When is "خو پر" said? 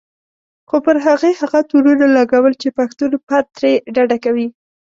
0.69-0.97